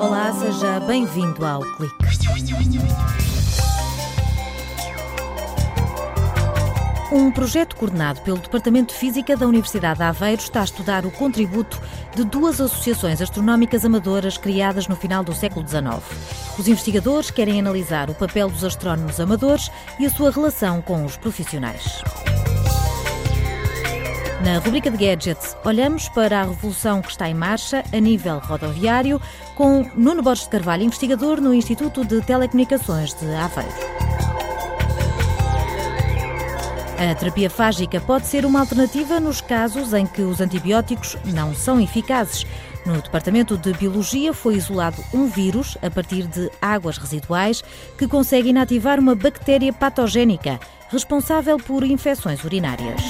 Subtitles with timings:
[0.00, 1.96] Olá, seja bem-vindo ao Clique.
[7.10, 11.10] Um projeto coordenado pelo Departamento de Física da Universidade de Aveiro está a estudar o
[11.10, 11.82] contributo
[12.14, 15.82] de duas associações astronómicas amadoras criadas no final do século XIX.
[16.56, 21.16] Os investigadores querem analisar o papel dos astrónomos amadores e a sua relação com os
[21.16, 22.00] profissionais.
[24.44, 29.22] Na rubrica de Gadgets, olhamos para a revolução que está em marcha a nível rodoviário
[29.54, 33.72] com Nuno Borges de Carvalho, investigador no Instituto de Telecomunicações de Aveiro.
[36.98, 41.80] A terapia fágica pode ser uma alternativa nos casos em que os antibióticos não são
[41.80, 42.44] eficazes.
[42.84, 47.62] No Departamento de Biologia foi isolado um vírus a partir de águas residuais
[47.96, 50.58] que consegue inativar uma bactéria patogénica
[50.90, 53.00] responsável por infecções urinárias.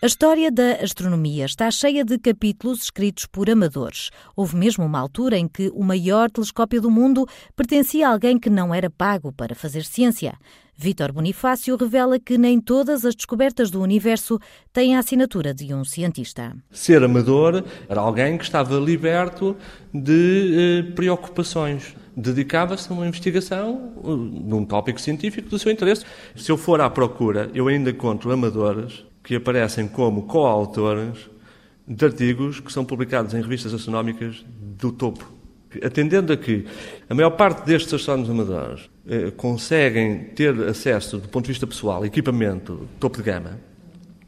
[0.00, 4.10] A história da astronomia está cheia de capítulos escritos por amadores.
[4.36, 8.48] Houve mesmo uma altura em que o maior telescópio do mundo pertencia a alguém que
[8.48, 10.38] não era pago para fazer ciência.
[10.76, 14.38] Vítor Bonifácio revela que nem todas as descobertas do universo
[14.72, 16.54] têm a assinatura de um cientista.
[16.70, 19.56] Ser amador era alguém que estava liberto
[19.92, 21.96] de eh, preocupações.
[22.16, 26.04] Dedicava-se a uma investigação uh, num tópico científico do seu interesse.
[26.36, 31.28] Se eu for à procura, eu ainda encontro amadores que aparecem como coautores
[31.86, 35.30] de artigos que são publicados em revistas astronómicas do topo.
[35.84, 36.64] Atendendo a que
[37.10, 42.06] a maior parte destes astrónomos amadores eh, conseguem ter acesso, do ponto de vista pessoal,
[42.06, 43.60] equipamento topo de gama,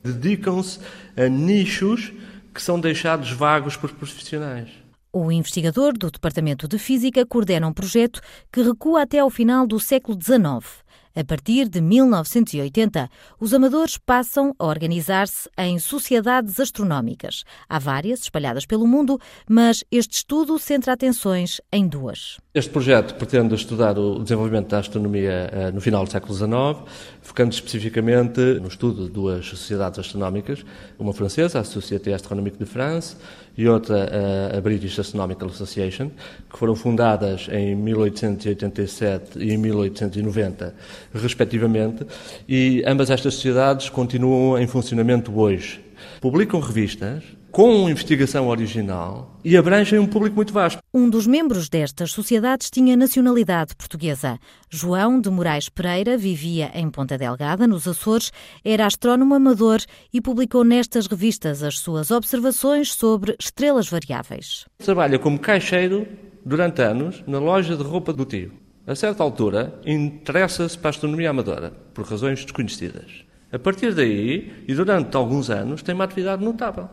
[0.04, 0.80] dedicam-se
[1.16, 2.12] a nichos
[2.54, 4.68] que são deixados vagos por profissionais.
[5.10, 8.20] O investigador do Departamento de Física coordena um projeto
[8.52, 10.84] que recua até ao final do século XIX.
[11.14, 17.42] A partir de 1980, os amadores passam a organizar-se em sociedades astronómicas.
[17.68, 22.38] Há várias espalhadas pelo mundo, mas este estudo centra atenções em duas.
[22.54, 26.88] Este projeto pretende estudar o desenvolvimento da astronomia eh, no final do século XIX,
[27.22, 30.64] focando especificamente no estudo de duas sociedades astronómicas,
[30.98, 33.16] uma francesa, a Société Astronomique de France,
[33.56, 36.10] e outra, eh, a British Astronomical Association,
[36.50, 40.74] que foram fundadas em 1887 e em 1890
[41.12, 42.06] respectivamente,
[42.48, 45.80] e ambas estas sociedades continuam em funcionamento hoje.
[46.20, 50.80] Publicam revistas com investigação original e abrangem um público muito vasto.
[50.94, 54.38] Um dos membros destas sociedades tinha nacionalidade portuguesa.
[54.68, 58.30] João de Moraes Pereira vivia em Ponta Delgada, nos Açores,
[58.64, 59.80] era astrónomo amador
[60.12, 64.66] e publicou nestas revistas as suas observações sobre estrelas variáveis.
[64.78, 66.06] Trabalha como caixeiro
[66.44, 68.52] durante anos na loja de roupa do tio.
[68.90, 73.24] A certa altura, interessa-se para a astronomia amadora, por razões desconhecidas.
[73.52, 76.88] A partir daí, e durante alguns anos, tem uma atividade notável.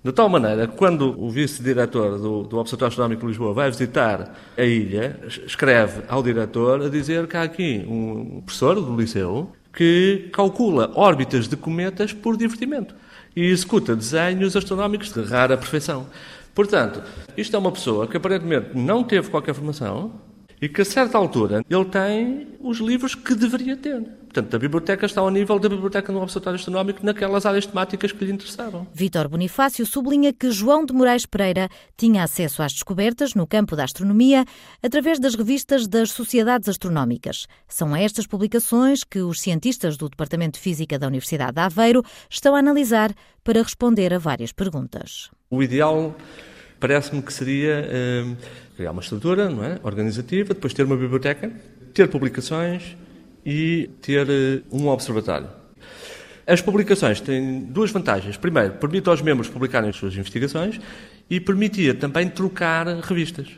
[0.00, 4.32] De tal maneira que, quando o vice-diretor do, do Observatório Astronómico de Lisboa vai visitar
[4.56, 10.30] a ilha, escreve ao diretor a dizer que há aqui um professor do liceu que
[10.32, 12.94] calcula órbitas de cometas por divertimento
[13.34, 16.06] e executa desenhos astronómicos de rara perfeição.
[16.54, 17.02] Portanto,
[17.36, 20.12] isto é uma pessoa que aparentemente não teve qualquer formação,
[20.60, 24.02] e que, a certa altura, ele tem os livros que deveria ter.
[24.28, 28.24] Portanto, a biblioteca está ao nível da biblioteca no Observatório Astronómico naquelas áreas temáticas que
[28.24, 28.86] lhe interessavam.
[28.92, 33.84] Vítor Bonifácio sublinha que João de Moraes Pereira tinha acesso às descobertas no campo da
[33.84, 34.44] astronomia
[34.82, 37.46] através das revistas das sociedades astronómicas.
[37.66, 42.54] São estas publicações que os cientistas do Departamento de Física da Universidade de Aveiro estão
[42.54, 45.30] a analisar para responder a várias perguntas.
[45.50, 46.14] O ideal
[46.78, 48.36] parece-me que seria uh,
[48.76, 49.78] criar uma estrutura não é?
[49.82, 51.50] organizativa, depois ter uma biblioteca,
[51.92, 52.96] ter publicações
[53.44, 55.48] e ter uh, um observatório.
[56.46, 58.38] As publicações têm duas vantagens.
[58.38, 60.80] Primeiro, permite aos membros publicarem as suas investigações
[61.28, 63.48] e permitia também trocar revistas,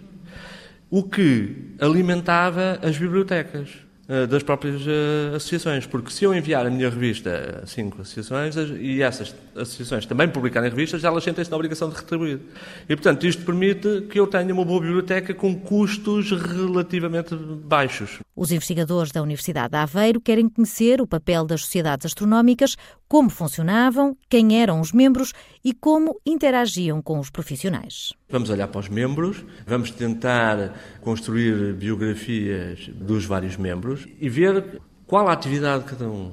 [0.91, 3.69] o que alimentava as bibliotecas.
[4.11, 8.57] Eh, das próprias uh, associações, porque se eu enviar a minha revista a cinco associações
[8.57, 12.41] e essas associações também publicarem revistas, elas sentem-se na obrigação de retribuir.
[12.89, 18.19] E, portanto, isto permite que eu tenha uma boa biblioteca com custos relativamente baixos.
[18.35, 22.77] Os investigadores da Universidade de Aveiro querem conhecer o papel das sociedades astronómicas,
[23.07, 25.33] como funcionavam, quem eram os membros
[25.65, 28.13] e como interagiam com os profissionais.
[28.29, 35.29] Vamos olhar para os membros, vamos tentar construir biografias dos vários membros e ver qual
[35.29, 36.33] a atividade de cada um.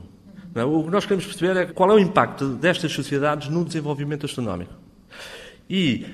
[0.56, 0.64] É?
[0.64, 4.74] O que nós queremos perceber é qual é o impacto destas sociedades no desenvolvimento astronómico.
[5.70, 6.06] E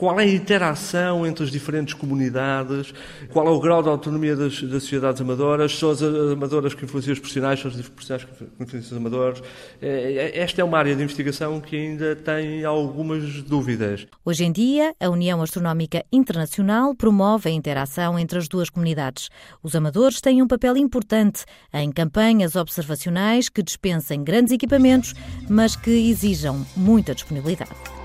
[0.00, 2.94] qual é a interação entre as diferentes comunidades,
[3.34, 7.12] qual é o grau de autonomia das, das sociedades amadoras, são as amadoras que influenciam
[7.12, 9.42] os profissionais, são os profissionais que influenciam os amadores.
[9.78, 14.06] É, é, esta é uma área de investigação que ainda tem algumas dúvidas.
[14.24, 19.28] Hoje em dia, a União Astronómica Internacional promove a interação entre as duas comunidades.
[19.62, 21.44] Os amadores têm um papel importante
[21.74, 25.12] em campanhas observacionais que dispensem grandes equipamentos,
[25.46, 27.99] mas que exijam muita disponibilidade.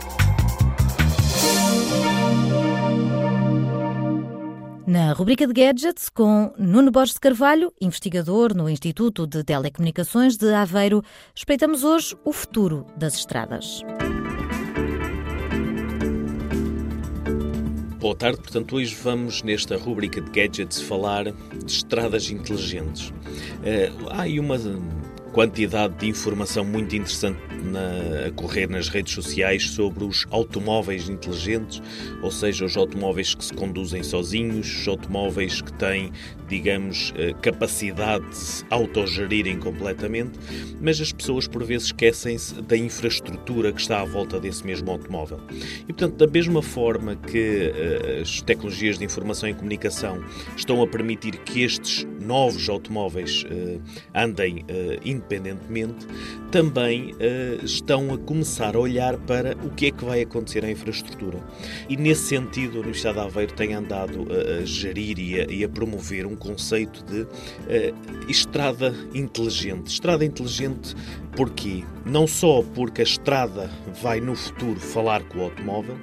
[4.87, 11.01] Na rubrica de Gadgets, com Nuno Borges Carvalho, investigador no Instituto de Telecomunicações de Aveiro,
[11.35, 13.81] espreitamos hoje o futuro das estradas.
[17.99, 23.09] Boa tarde, portanto, hoje vamos nesta rubrica de Gadgets falar de estradas inteligentes.
[23.09, 24.57] Uh, há aí uma
[25.33, 31.81] quantidade de informação muito interessante na, a correr nas redes sociais sobre os automóveis inteligentes,
[32.21, 36.11] ou seja, os automóveis que se conduzem sozinhos, os automóveis que têm,
[36.47, 40.39] digamos, eh, capacidade de se autogerirem completamente,
[40.79, 45.39] mas as pessoas por vezes esquecem-se da infraestrutura que está à volta desse mesmo automóvel.
[45.81, 50.23] E portanto, da mesma forma que uh, as tecnologias de informação e comunicação
[50.55, 53.81] estão a permitir que estes novos automóveis uh,
[54.13, 56.07] andem uh, independentemente,
[56.51, 60.71] também uh, estão a começar a olhar para o que é que vai acontecer à
[60.71, 61.39] infraestrutura.
[61.87, 65.69] E nesse sentido, a Universidade de Aveiro tem andado a, gerir e a, e a,
[65.69, 67.27] promover um conceito de
[68.29, 69.87] estrada inteligente.
[69.87, 70.95] Estrada inteligente
[71.35, 71.83] porquê?
[72.05, 73.69] Não só porque a estrada
[74.01, 75.97] vai no futuro falar com o automóvel,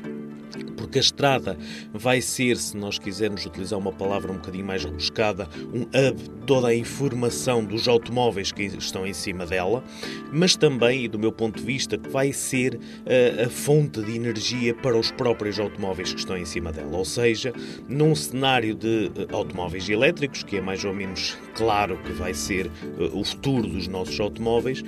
[0.93, 1.57] porque a estrada
[1.91, 6.69] vai ser, se nós quisermos utilizar uma palavra um bocadinho mais rebuscada, um hub, toda
[6.69, 9.83] a informação dos automóveis que estão em cima dela,
[10.31, 14.03] mas também, e do meu ponto de vista, que vai ser a, eh, a fonte
[14.03, 16.95] de energia para os próprios automóveis que estão em cima dela.
[16.95, 17.55] Ou seja,
[17.89, 22.67] num cenário de eh, automóveis elétricos, que é mais ou menos claro que vai ser
[22.67, 24.83] uh, o futuro dos nossos automóveis,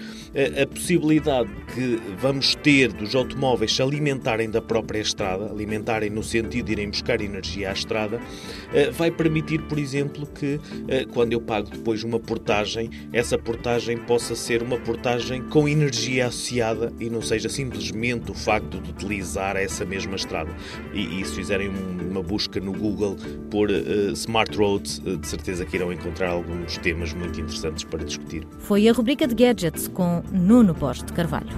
[0.61, 5.53] a possibilidade que vamos ter dos automóveis se alimentarem da própria estrada,
[5.95, 10.61] alimentarem no sentido de irem buscar energia à estrada, uh, vai permitir, por exemplo, que
[11.13, 16.93] quando eu pago depois uma portagem, essa portagem possa ser uma portagem com energia associada
[16.99, 20.55] e não seja simplesmente o facto de utilizar essa mesma estrada.
[20.93, 23.17] E, e se fizerem uma busca no Google
[23.51, 23.71] por
[24.13, 28.47] Smart Roads, de certeza que irão encontrar alguns temas muito interessantes para discutir.
[28.59, 31.49] Foi a rubrica de Gadgets com Nuno Borges de Carvalho.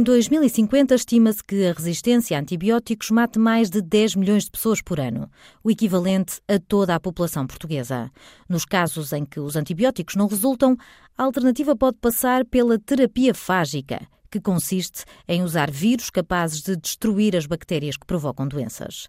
[0.00, 4.80] Em 2050, estima-se que a resistência a antibióticos mate mais de 10 milhões de pessoas
[4.80, 5.30] por ano,
[5.62, 8.10] o equivalente a toda a população portuguesa.
[8.48, 10.74] Nos casos em que os antibióticos não resultam,
[11.18, 14.00] a alternativa pode passar pela terapia fágica,
[14.30, 19.06] que consiste em usar vírus capazes de destruir as bactérias que provocam doenças.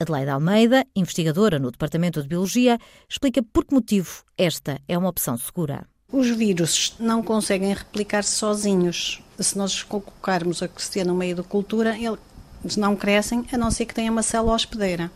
[0.00, 5.36] Adelaide Almeida, investigadora no Departamento de Biologia, explica por que motivo esta é uma opção
[5.36, 5.86] segura.
[6.12, 9.22] Os vírus não conseguem replicar-se sozinhos.
[9.40, 13.86] Se nós colocarmos a crescer no meio da cultura, eles não crescem, a não ser
[13.86, 15.10] que tenha uma célula hospedeira.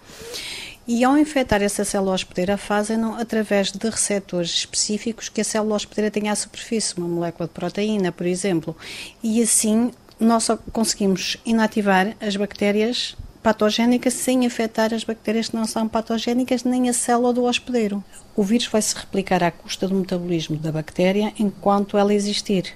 [0.89, 6.11] E ao infectar essa célula hospedeira, fazem-no através de receptores específicos que a célula hospedeira
[6.11, 8.75] tem à superfície, uma molécula de proteína, por exemplo.
[9.23, 13.15] E assim nós conseguimos inativar as bactérias
[13.47, 18.03] patogénicas sem afetar as bactérias que não são patogénicas nem a célula do hospedeiro.
[18.35, 22.75] O vírus vai se replicar à custa do metabolismo da bactéria enquanto ela existir.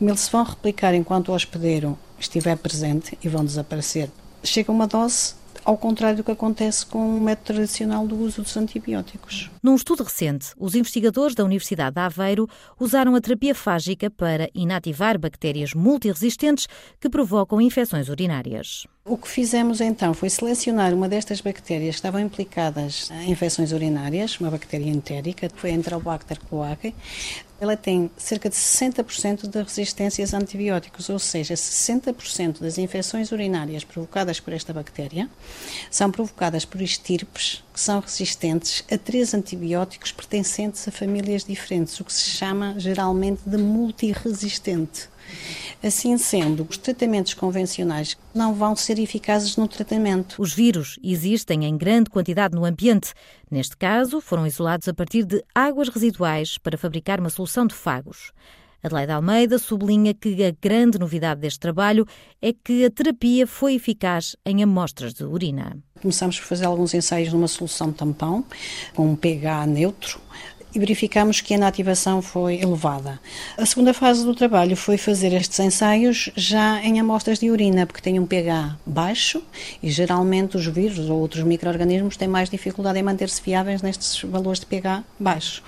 [0.00, 4.08] Eles se vão replicar enquanto o hospedeiro estiver presente e vão desaparecer.
[4.44, 5.34] Chega uma dose
[5.64, 9.50] ao contrário do que acontece com o método tradicional do uso dos antibióticos.
[9.62, 12.48] Num estudo recente, os investigadores da Universidade de Aveiro
[12.78, 16.68] usaram a terapia fágica para inativar bactérias multiresistentes
[17.00, 18.86] que provocam infecções urinárias.
[19.04, 24.38] O que fizemos então foi selecionar uma destas bactérias que estavam implicadas em infecções urinárias,
[24.38, 26.94] uma bactéria entérica, que foi a Enterobacter cloacae.
[27.60, 33.82] Ela tem cerca de 60% de resistências a antibióticos, ou seja, 60% das infecções urinárias
[33.82, 35.28] provocadas por esta bactéria
[35.90, 42.04] são provocadas por estirpes que são resistentes a três antibióticos pertencentes a famílias diferentes, o
[42.04, 45.10] que se chama geralmente de multiresistente.
[45.82, 50.40] Assim sendo, os tratamentos convencionais não vão ser eficazes no tratamento.
[50.40, 53.12] Os vírus existem em grande quantidade no ambiente.
[53.50, 58.32] Neste caso, foram isolados a partir de águas residuais para fabricar uma solução de fagos.
[58.80, 62.06] Adelaide Almeida sublinha que a grande novidade deste trabalho
[62.40, 65.76] é que a terapia foi eficaz em amostras de urina.
[66.00, 68.44] Começamos por fazer alguns ensaios numa solução tampão,
[68.94, 70.20] com um pH neutro,
[70.74, 73.20] e verificamos que a inativação foi elevada.
[73.56, 78.00] A segunda fase do trabalho foi fazer estes ensaios já em amostras de urina, porque
[78.00, 79.42] tem um pH baixo
[79.82, 84.60] e geralmente os vírus ou outros micro-organismos têm mais dificuldade em manter-se viáveis nestes valores
[84.60, 85.62] de pH baixos.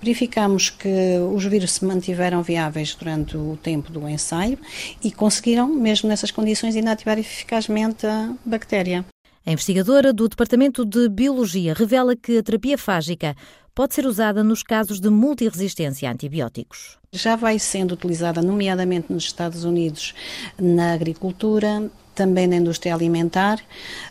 [0.00, 4.58] Verificamos que os vírus se mantiveram viáveis durante o tempo do ensaio
[5.02, 9.04] e conseguiram, mesmo nessas condições, inativar eficazmente a bactéria.
[9.46, 13.36] A investigadora do Departamento de Biologia revela que a terapia fágica
[13.74, 16.96] pode ser usada nos casos de multiresistência a antibióticos.
[17.12, 20.14] Já vai sendo utilizada, nomeadamente nos Estados Unidos,
[20.58, 23.60] na agricultura, também na indústria alimentar.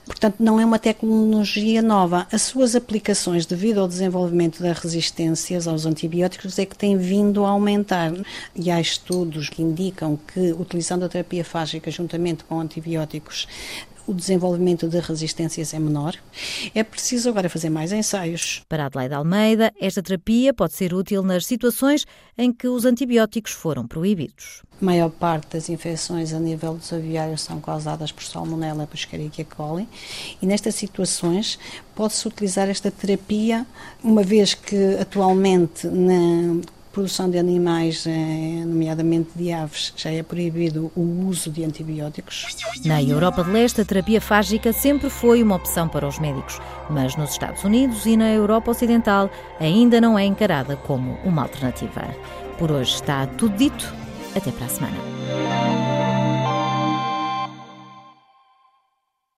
[0.05, 2.27] Portanto, não é uma tecnologia nova.
[2.31, 7.49] As suas aplicações, devido ao desenvolvimento das resistências aos antibióticos, é que têm vindo a
[7.49, 8.11] aumentar.
[8.55, 13.47] E há estudos que indicam que, utilizando a terapia fágica juntamente com antibióticos,
[14.05, 16.15] o desenvolvimento de resistências é menor.
[16.73, 18.63] É preciso agora fazer mais ensaios.
[18.67, 22.05] Para Adelaide Almeida, esta terapia pode ser útil nas situações
[22.37, 24.61] em que os antibióticos foram proibidos.
[24.81, 29.45] A maior parte das infecções a nível dos aviários são causadas por Salmonella e Escherichia
[29.45, 29.87] coli
[30.41, 31.57] e nestas situações
[31.95, 33.65] pode-se utilizar esta terapia,
[34.03, 36.61] uma vez que atualmente na
[36.93, 42.55] produção de animais, eh, nomeadamente de aves, já é proibido o uso de antibióticos.
[42.85, 47.15] Na Europa de Leste, a terapia fágica sempre foi uma opção para os médicos, mas
[47.15, 52.03] nos Estados Unidos e na Europa Ocidental ainda não é encarada como uma alternativa.
[52.59, 53.91] Por hoje está tudo dito.
[54.35, 55.72] Até para a semana.